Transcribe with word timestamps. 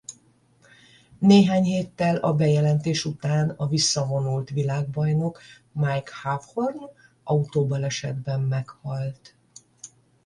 Néhány 1.19 1.63
héttel 1.63 2.15
a 2.15 2.33
bejelentés 2.33 3.05
után 3.05 3.49
a 3.49 3.67
visszavonult 3.67 4.49
világbajnok 4.49 5.41
Mike 5.71 6.11
Hawthorn 6.21 6.77
autóbalesetben 7.23 8.41
meghalt. 8.41 9.35